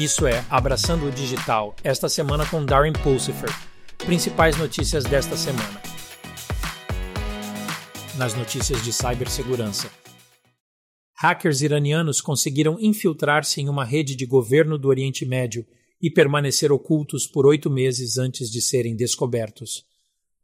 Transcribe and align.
Isso 0.00 0.26
é 0.26 0.42
Abraçando 0.48 1.06
o 1.08 1.12
Digital, 1.12 1.76
esta 1.84 2.08
semana 2.08 2.48
com 2.48 2.64
Darren 2.64 2.94
Pulsifer. 2.94 3.50
Principais 3.98 4.56
notícias 4.56 5.04
desta 5.04 5.36
semana. 5.36 5.78
Nas 8.16 8.32
notícias 8.32 8.82
de 8.82 8.94
cibersegurança. 8.94 9.90
Hackers 11.16 11.60
iranianos 11.60 12.22
conseguiram 12.22 12.78
infiltrar-se 12.80 13.60
em 13.60 13.68
uma 13.68 13.84
rede 13.84 14.16
de 14.16 14.24
governo 14.24 14.78
do 14.78 14.88
Oriente 14.88 15.26
Médio 15.26 15.66
e 16.00 16.10
permanecer 16.10 16.72
ocultos 16.72 17.26
por 17.26 17.44
oito 17.44 17.68
meses 17.68 18.16
antes 18.16 18.50
de 18.50 18.62
serem 18.62 18.96
descobertos. 18.96 19.84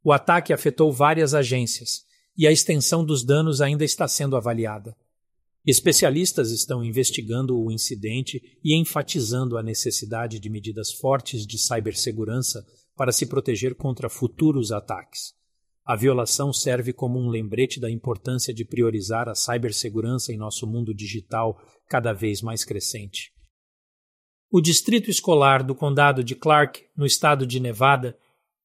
O 0.05 0.13
ataque 0.13 0.53
afetou 0.53 0.93
várias 0.93 1.33
agências 1.33 2.05
e 2.37 2.47
a 2.47 2.53
extensão 2.53 3.03
dos 3.03 3.25
danos 3.25 3.63
ainda 3.63 3.87
está 3.87 4.07
sendo 4.07 4.37
avaliada. 4.37 4.95
Especialistas 5.67 6.53
estão 6.53 6.85
investigando 6.85 7.59
o 7.59 7.73
incidente 7.73 8.41
e 8.63 8.79
enfatizando 8.79 9.59
a 9.59 9.63
necessidade 9.63 10.39
de 10.39 10.49
medidas 10.49 10.93
fortes 10.93 11.45
de 11.45 11.59
cibersegurança 11.59 12.65
para 12.95 13.11
se 13.11 13.27
proteger 13.27 13.75
contra 13.75 14.09
futuros 14.09 14.71
ataques. 14.71 15.35
A 15.85 15.97
violação 15.97 16.53
serve 16.53 16.93
como 16.93 17.19
um 17.19 17.29
lembrete 17.29 17.81
da 17.81 17.91
importância 17.91 18.55
de 18.55 18.65
priorizar 18.65 19.29
a 19.29 19.35
cibersegurança 19.35 20.33
em 20.33 20.37
nosso 20.37 20.67
mundo 20.69 20.95
digital 20.95 21.61
cada 21.89 22.13
vez 22.13 22.41
mais 22.41 22.65
crescente. 22.65 23.33
O 24.51 24.61
Distrito 24.61 25.11
Escolar 25.11 25.65
do 25.65 25.75
Condado 25.75 26.23
de 26.23 26.37
Clark, 26.37 26.85
no 26.97 27.05
estado 27.05 27.45
de 27.45 27.59
Nevada, 27.59 28.17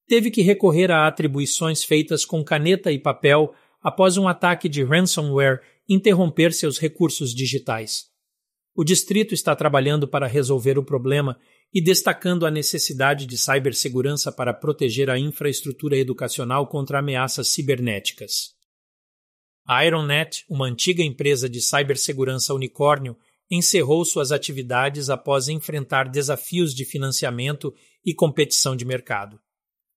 teve 0.08 0.30
que 0.30 0.44
recorrer 0.44 0.92
a 0.92 1.08
atribuições 1.08 1.84
feitas 1.84 2.24
com 2.26 2.44
caneta 2.44 2.92
e 2.92 3.00
papel 3.00 3.54
após 3.82 4.18
um 4.18 4.28
ataque 4.28 4.70
de 4.70 4.84
ransomware 4.84 5.62
interromper 5.94 6.54
seus 6.54 6.80
recursos 6.80 7.36
digitais. 7.36 8.06
O 8.74 8.84
distrito 8.84 9.34
está 9.34 9.54
trabalhando 9.54 10.08
para 10.08 10.26
resolver 10.26 10.78
o 10.78 10.86
problema 10.86 11.38
e 11.74 11.84
destacando 11.84 12.46
a 12.46 12.52
necessidade 12.52 13.26
de 13.26 13.38
cibersegurança 13.38 14.32
para 14.32 14.54
proteger 14.54 15.10
a 15.10 15.20
infraestrutura 15.20 15.98
educacional 15.98 16.68
contra 16.68 17.00
ameaças 17.00 17.50
cibernéticas. 17.50 18.54
A 19.68 19.86
Ironnet, 19.86 20.46
uma 20.50 20.66
antiga 20.66 21.04
empresa 21.04 21.50
de 21.50 21.62
cibersegurança 21.62 22.54
unicórnio, 22.54 23.18
encerrou 23.50 24.06
suas 24.06 24.32
atividades 24.32 25.10
após 25.10 25.50
enfrentar 25.50 26.10
desafios 26.10 26.74
de 26.74 26.86
financiamento 26.86 27.74
e 28.06 28.14
competição 28.14 28.78
de 28.78 28.86
mercado. 28.86 29.38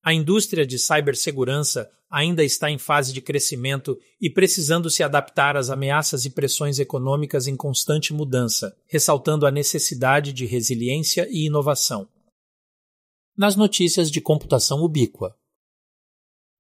A 0.05 0.13
indústria 0.13 0.67
de 0.67 0.79
cibersegurança 0.79 1.91
ainda 2.11 2.45
está 2.45 2.71
em 2.71 2.77
fase 2.77 3.11
de 3.11 3.23
crescimento 3.23 3.99
e 4.21 4.29
precisando 4.29 4.91
se 4.91 5.03
adaptar 5.03 5.57
às 5.57 5.71
ameaças 5.71 6.27
e 6.27 6.31
pressões 6.31 6.79
econômicas 6.79 7.47
em 7.47 7.57
constante 7.57 8.13
mudança, 8.13 8.77
ressaltando 8.87 9.47
a 9.47 9.51
necessidade 9.51 10.31
de 10.31 10.45
resiliência 10.45 11.27
e 11.31 11.47
inovação. 11.47 12.07
Nas 13.35 13.57
notícias 13.57 14.11
de 14.11 14.21
computação 14.21 14.83
ubíqua. 14.83 15.35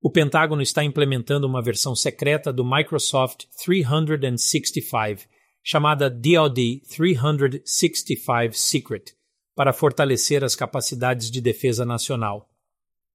O 0.00 0.10
Pentágono 0.10 0.62
está 0.62 0.82
implementando 0.82 1.46
uma 1.46 1.62
versão 1.62 1.94
secreta 1.94 2.50
do 2.50 2.64
Microsoft 2.64 3.44
365, 3.62 5.28
chamada 5.62 6.08
DoD 6.08 6.80
365 6.88 8.54
Secret, 8.54 9.14
para 9.54 9.74
fortalecer 9.74 10.42
as 10.42 10.56
capacidades 10.56 11.30
de 11.30 11.42
defesa 11.42 11.84
nacional. 11.84 12.53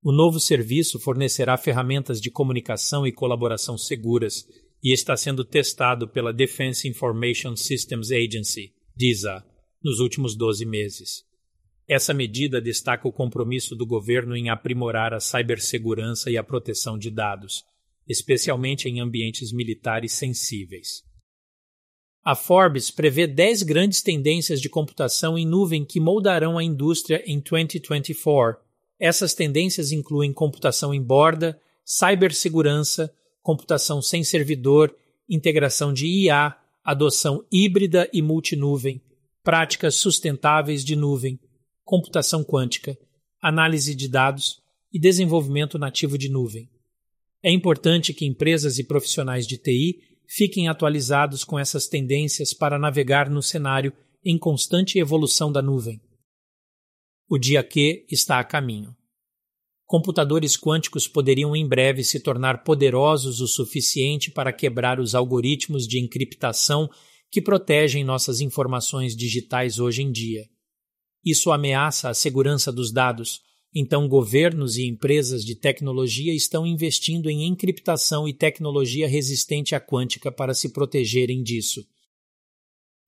O 0.02 0.14
novo 0.14 0.40
serviço 0.40 0.98
fornecerá 0.98 1.58
ferramentas 1.58 2.22
de 2.22 2.32
comunicação 2.32 3.06
e 3.06 3.12
colaboração 3.12 3.78
seguras 3.78 4.48
e 4.82 4.94
está 4.94 5.18
sendo 5.18 5.44
testado 5.44 6.08
pela 6.08 6.32
Defense 6.32 6.88
Information 6.88 7.54
Systems 7.58 8.10
Agency, 8.10 8.74
DISA, 8.96 9.44
nos 9.84 10.00
últimos 10.00 10.38
12 10.38 10.66
meses. 10.66 11.26
Essa 11.86 12.14
medida 12.14 12.62
destaca 12.62 13.10
o 13.10 13.12
compromisso 13.12 13.76
do 13.76 13.86
governo 13.86 14.38
em 14.38 14.50
aprimorar 14.50 15.14
a 15.14 15.20
cibersegurança 15.20 16.32
e 16.32 16.38
a 16.38 16.44
proteção 16.44 16.98
de 16.98 17.12
dados, 17.12 17.66
especialmente 18.08 18.88
em 18.88 19.02
ambientes 19.02 19.52
militares 19.52 20.14
sensíveis. 20.14 21.04
A 22.24 22.36
Forbes 22.36 22.90
prevê 22.90 23.28
10 23.28 23.64
grandes 23.64 24.02
tendências 24.02 24.62
de 24.62 24.70
computação 24.70 25.38
em 25.38 25.46
nuvem 25.46 25.84
que 25.84 26.00
moldarão 26.00 26.58
a 26.58 26.64
indústria 26.64 27.22
em 27.26 27.42
2024 27.42 28.69
essas 29.00 29.34
tendências 29.34 29.92
incluem 29.92 30.34
computação 30.34 30.94
em 30.94 31.02
borda, 31.02 31.60
cibersegurança, 31.86 33.12
computação 33.42 34.02
sem 34.02 34.24
servidor, 34.24 34.94
integração 35.28 35.94
de 35.94 36.06
IA, 36.06 36.56
adoção 36.84 37.46
híbrida 37.52 38.10
e 38.12 38.22
multinuvem, 38.22 39.02
práticas 39.44 39.96
sustentáveis 39.96 40.84
de 40.84 40.96
nuvem, 40.96 41.40
computação 41.84 42.44
quântica, 42.44 42.98
análise 43.42 43.96
de 43.96 44.08
dados 44.08 44.62
e 44.92 45.00
desenvolvimento 45.00 45.80
nativo 45.80 46.18
de 46.18 46.30
nuvem. 46.30 46.70
É 47.42 47.52
importante 47.52 48.14
que 48.14 48.26
empresas 48.26 48.78
e 48.80 48.84
profissionais 48.84 49.48
de 49.48 49.58
TI 49.58 50.00
fiquem 50.28 50.68
atualizados 50.68 51.44
com 51.44 51.58
essas 51.58 51.88
tendências 51.88 52.54
para 52.54 52.78
navegar 52.78 53.30
no 53.30 53.42
cenário 53.42 53.94
em 54.24 54.38
constante 54.38 55.00
evolução 55.00 55.52
da 55.52 55.62
nuvem. 55.62 56.02
O 57.32 57.38
dia 57.38 57.62
Q 57.62 58.08
está 58.10 58.40
a 58.40 58.44
caminho. 58.44 58.96
Computadores 59.86 60.58
quânticos 60.58 61.08
poderiam 61.08 61.56
em 61.56 61.68
breve 61.68 62.04
se 62.04 62.20
tornar 62.20 62.64
poderosos 62.64 63.40
o 63.40 63.48
suficiente 63.48 64.32
para 64.32 64.52
quebrar 64.52 65.00
os 65.00 65.14
algoritmos 65.14 65.88
de 65.88 66.00
encriptação 66.00 66.90
que 67.30 67.40
protegem 67.40 68.04
nossas 68.04 68.42
informações 68.42 69.16
digitais 69.16 69.78
hoje 69.78 70.02
em 70.02 70.12
dia. 70.12 70.50
Isso 71.24 71.52
ameaça 71.52 72.10
a 72.10 72.16
segurança 72.16 72.72
dos 72.72 72.92
dados, 72.92 73.42
então 73.76 74.08
governos 74.08 74.78
e 74.78 74.88
empresas 74.88 75.46
de 75.46 75.54
tecnologia 75.54 76.34
estão 76.34 76.66
investindo 76.66 77.30
em 77.30 77.46
encriptação 77.46 78.28
e 78.28 78.34
tecnologia 78.34 79.08
resistente 79.08 79.76
à 79.76 79.80
quântica 79.80 80.32
para 80.32 80.56
se 80.56 80.70
protegerem 80.70 81.44
disso. 81.44 81.86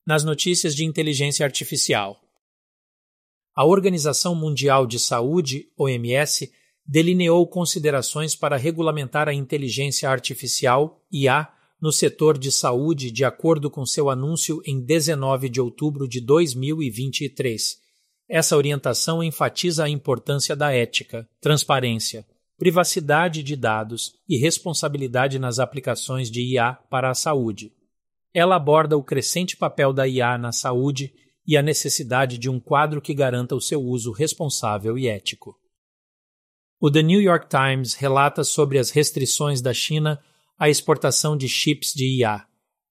Nas 0.05 0.23
notícias 0.23 0.75
de 0.75 0.85
inteligência 0.85 1.43
artificial, 1.43 2.21
a 3.56 3.66
Organização 3.66 4.34
Mundial 4.34 4.88
de 4.88 4.97
Saúde, 4.97 5.67
OMS, 5.78 6.51
delineou 6.85 7.45
considerações 7.47 8.35
para 8.35 8.57
regulamentar 8.57 9.28
a 9.28 9.34
inteligência 9.34 10.09
artificial, 10.09 11.01
IA, 11.12 11.50
no 11.81 11.91
setor 11.91 12.38
de 12.38 12.51
saúde, 12.51 13.11
de 13.11 13.25
acordo 13.25 13.69
com 13.69 13.85
seu 13.85 14.09
anúncio 14.09 14.61
em 14.66 14.79
19 14.79 15.50
de 15.50 15.59
outubro 15.59 16.07
de 16.07 16.22
2023. 16.22 17.79
Essa 18.29 18.56
orientação 18.56 19.23
enfatiza 19.23 19.84
a 19.84 19.90
importância 19.90 20.56
da 20.56 20.72
ética, 20.72 21.28
transparência, 21.41 22.25
privacidade 22.57 23.41
de 23.41 23.56
dados 23.56 24.13
e 24.29 24.38
responsabilidade 24.38 25.40
nas 25.40 25.57
aplicações 25.59 26.29
de 26.29 26.41
IA 26.41 26.73
para 26.90 27.09
a 27.09 27.16
saúde. 27.16 27.73
Ela 28.34 28.56
aborda 28.56 28.95
o 28.95 29.03
crescente 29.03 29.57
papel 29.57 29.91
da 29.91 30.07
IA 30.07 30.38
na 30.38 30.51
saúde 30.51 31.13
e 31.46 31.57
a 31.57 31.62
necessidade 31.62 32.38
de 32.38 32.50
um 32.50 32.59
quadro 32.59 33.02
que 33.02 33.13
garanta 33.13 33.56
o 33.56 33.62
seu 33.62 33.81
uso 33.81 34.12
responsável 34.12 34.97
e 34.97 35.07
ético. 35.07 35.57
O 36.79 36.90
The 36.90 37.03
New 37.03 37.22
York 37.22 37.47
Times 37.47 37.94
relata 37.94 38.44
sobre 38.44 38.79
as 38.79 38.90
restrições 38.90 39.62
da 39.62 39.74
China 39.74 40.19
à 40.57 40.69
exportação 40.69 41.38
de 41.38 41.47
chips 41.47 41.94
de 41.94 42.19
IA. 42.19 42.46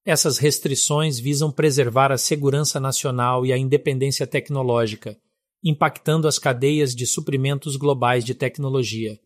Essas 0.04 0.38
restrições 0.38 1.18
visam 1.18 1.50
preservar 1.50 2.10
a 2.10 2.18
segurança 2.18 2.80
nacional 2.80 3.44
e 3.44 3.52
a 3.52 3.58
independência 3.58 4.26
tecnológica, 4.26 5.18
impactando 5.62 6.26
as 6.26 6.38
cadeias 6.38 6.94
de 6.94 7.06
suprimentos 7.06 7.76
globais 7.76 8.24
de 8.24 8.34
tecnologia. 8.34 9.18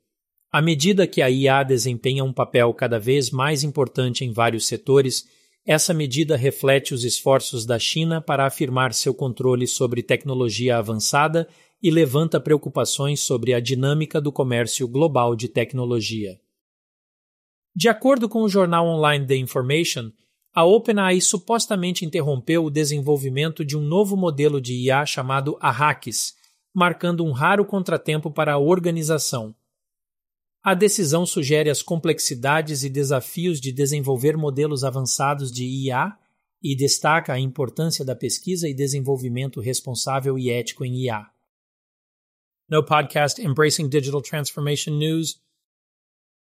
À 0.50 0.62
medida 0.62 1.06
que 1.06 1.20
a 1.20 1.30
IA 1.30 1.62
desempenha 1.62 2.24
um 2.24 2.32
papel 2.32 2.72
cada 2.74 2.98
vez 2.98 3.30
mais 3.30 3.64
importante 3.64 4.24
em 4.24 4.32
vários 4.32 4.66
setores, 4.66 5.26
essa 5.66 5.94
medida 5.94 6.36
reflete 6.36 6.92
os 6.92 7.04
esforços 7.04 7.64
da 7.64 7.78
China 7.78 8.20
para 8.20 8.46
afirmar 8.46 8.92
seu 8.92 9.14
controle 9.14 9.66
sobre 9.66 10.02
tecnologia 10.02 10.76
avançada 10.76 11.48
e 11.82 11.90
levanta 11.90 12.38
preocupações 12.38 13.20
sobre 13.20 13.54
a 13.54 13.60
dinâmica 13.60 14.20
do 14.20 14.30
comércio 14.30 14.86
global 14.86 15.34
de 15.34 15.48
tecnologia. 15.48 16.38
De 17.74 17.88
acordo 17.88 18.28
com 18.28 18.42
o 18.42 18.48
jornal 18.48 18.86
online 18.86 19.26
The 19.26 19.36
Information, 19.36 20.12
a 20.54 20.64
OpenAI 20.64 21.20
supostamente 21.20 22.04
interrompeu 22.04 22.64
o 22.64 22.70
desenvolvimento 22.70 23.64
de 23.64 23.76
um 23.76 23.80
novo 23.80 24.16
modelo 24.16 24.60
de 24.60 24.74
IA 24.74 25.04
chamado 25.04 25.56
Arrakis, 25.60 26.34
marcando 26.72 27.24
um 27.24 27.32
raro 27.32 27.64
contratempo 27.64 28.30
para 28.30 28.52
a 28.52 28.58
organização. 28.58 29.54
A 30.66 30.72
decisão 30.72 31.26
sugere 31.26 31.68
as 31.68 31.82
complexidades 31.82 32.84
e 32.84 32.88
desafios 32.88 33.60
de 33.60 33.70
desenvolver 33.70 34.34
modelos 34.34 34.82
avançados 34.82 35.52
de 35.52 35.62
IA 35.62 36.18
e 36.62 36.74
destaca 36.74 37.34
a 37.34 37.38
importância 37.38 38.02
da 38.02 38.16
pesquisa 38.16 38.66
e 38.66 38.72
desenvolvimento 38.72 39.60
responsável 39.60 40.38
e 40.38 40.50
ético 40.50 40.82
em 40.82 41.02
IA. 41.02 41.30
No 42.66 42.82
podcast 42.82 43.42
Embracing 43.42 43.90
Digital 43.90 44.22
Transformation 44.22 44.92
News. 44.92 45.38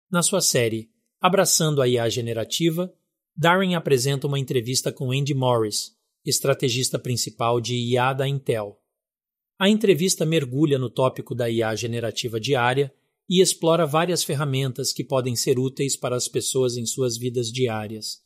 Na 0.10 0.24
sua 0.24 0.40
série 0.40 0.90
Abraçando 1.20 1.82
a 1.82 1.88
IA 1.90 2.08
Generativa, 2.08 2.94
Darren 3.36 3.76
apresenta 3.76 4.26
uma 4.26 4.40
entrevista 4.40 4.90
com 4.90 5.12
Andy 5.12 5.34
Morris, 5.34 5.98
estrategista 6.24 6.98
principal 6.98 7.60
de 7.60 7.76
IA 7.76 8.14
da 8.14 8.26
Intel. 8.26 8.80
A 9.60 9.68
entrevista 9.68 10.26
mergulha 10.26 10.80
no 10.80 10.90
tópico 10.90 11.36
da 11.36 11.50
IA 11.50 11.76
generativa 11.76 12.40
diária 12.40 12.94
e 13.30 13.42
explora 13.42 13.86
várias 13.86 14.24
ferramentas 14.24 14.94
que 14.94 15.04
podem 15.04 15.36
ser 15.36 15.60
úteis 15.60 15.98
para 15.98 16.16
as 16.16 16.28
pessoas 16.28 16.78
em 16.78 16.86
suas 16.86 17.18
vidas 17.18 17.52
diárias. 17.52 18.20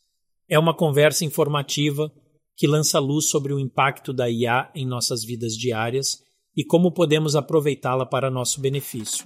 É 0.47 0.59
uma 0.59 0.75
conversa 0.75 1.25
informativa 1.25 2.11
que 2.55 2.67
lança 2.67 2.99
luz 2.99 3.25
sobre 3.25 3.53
o 3.53 3.59
impacto 3.59 4.13
da 4.13 4.29
IA 4.29 4.69
em 4.75 4.85
nossas 4.85 5.23
vidas 5.23 5.53
diárias 5.53 6.21
e 6.55 6.63
como 6.63 6.91
podemos 6.91 7.35
aproveitá-la 7.35 8.05
para 8.05 8.29
nosso 8.29 8.61
benefício. 8.61 9.25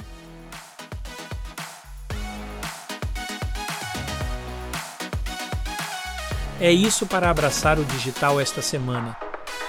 É 6.60 6.72
isso 6.72 7.06
para 7.06 7.30
abraçar 7.30 7.78
o 7.78 7.84
digital 7.84 8.40
esta 8.40 8.62
semana. 8.62 9.25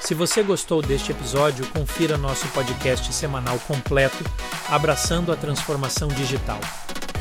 Se 0.06 0.14
você 0.14 0.40
gostou 0.40 0.80
deste 0.80 1.10
episódio, 1.10 1.66
confira 1.72 2.16
nosso 2.16 2.46
podcast 2.50 3.12
semanal 3.12 3.58
completo 3.66 4.22
Abraçando 4.68 5.32
a 5.32 5.36
Transformação 5.36 6.06
Digital 6.06 6.60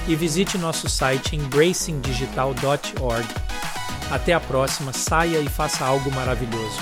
e 0.08 0.16
visite 0.16 0.56
nosso 0.56 0.88
site 0.88 1.36
embracingdigital.org. 1.36 3.28
Até 4.12 4.34
a 4.34 4.40
próxima, 4.40 4.94
saia 4.94 5.40
e 5.40 5.50
faça 5.50 5.84
algo 5.84 6.12
maravilhoso. 6.12 6.80